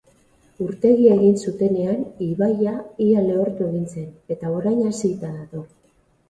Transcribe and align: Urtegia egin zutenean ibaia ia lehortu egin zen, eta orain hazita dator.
Urtegia 0.67 1.11
egin 1.17 1.35
zutenean 1.43 1.99
ibaia 2.27 2.73
ia 3.09 3.23
lehortu 3.27 3.69
egin 3.69 3.85
zen, 3.97 4.09
eta 4.37 4.53
orain 4.57 4.83
hazita 4.89 5.33
dator. 5.37 5.71